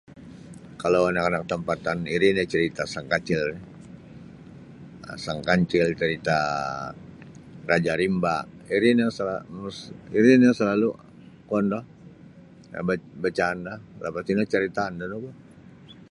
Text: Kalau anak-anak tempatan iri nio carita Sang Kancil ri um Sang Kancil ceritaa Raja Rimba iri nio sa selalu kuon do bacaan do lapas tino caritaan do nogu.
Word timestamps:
Kalau 0.81 1.01
anak-anak 1.11 1.43
tempatan 1.53 1.97
iri 2.15 2.27
nio 2.35 2.45
carita 2.51 2.83
Sang 2.93 3.07
Kancil 3.11 3.41
ri 3.51 3.57
um 5.09 5.17
Sang 5.25 5.39
Kancil 5.47 5.87
ceritaa 6.01 6.57
Raja 7.69 7.93
Rimba 8.01 8.35
iri 8.75 8.89
nio 8.97 9.09
sa 9.17 9.33
selalu 10.59 10.89
kuon 11.47 11.65
do 11.71 11.79
bacaan 13.23 13.57
do 13.67 13.73
lapas 14.03 14.23
tino 14.27 14.41
caritaan 14.53 14.93
do 14.99 15.05
nogu. 15.11 15.29